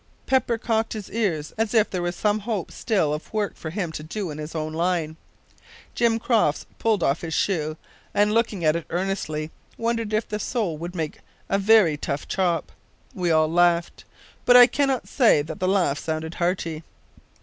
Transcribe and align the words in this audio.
Pepper 0.25 0.57
cocked 0.57 0.93
his 0.93 1.11
ears 1.11 1.53
as 1.59 1.75
if 1.75 1.87
there 1.87 2.01
was 2.01 2.15
some 2.15 2.39
hope 2.39 2.71
still 2.71 3.13
of 3.13 3.31
work 3.31 3.55
for 3.55 3.69
him 3.69 3.91
to 3.91 4.01
do 4.01 4.31
in 4.31 4.39
his 4.39 4.55
own 4.55 4.73
line. 4.73 5.15
Jim 5.93 6.17
Crofts 6.17 6.65
pulled 6.79 7.03
off 7.03 7.21
his 7.21 7.35
shoe, 7.35 7.77
and, 8.11 8.33
looking 8.33 8.65
at 8.65 8.75
it 8.75 8.87
earnestly, 8.89 9.51
wondered 9.77 10.11
if 10.11 10.27
the 10.27 10.39
sole 10.39 10.75
would 10.75 10.95
make 10.95 11.19
a 11.49 11.59
very 11.59 11.97
tough 11.97 12.27
chop. 12.27 12.71
We 13.13 13.29
all 13.29 13.47
laughed, 13.47 14.03
but 14.43 14.57
I 14.57 14.65
cannot 14.65 15.07
say 15.07 15.43
that 15.43 15.59
the 15.59 15.67
laugh 15.67 15.99
sounded 15.99 16.33
hearty. 16.33 16.81